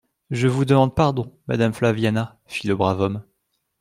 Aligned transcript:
Je 0.31 0.47
vous 0.47 0.65
demande 0.65 0.95
pardon, 0.95 1.31
madame 1.47 1.73
Flaviana,» 1.73 2.39
fit 2.47 2.65
le 2.67 2.75
brave 2.75 3.01
homme. 3.01 3.23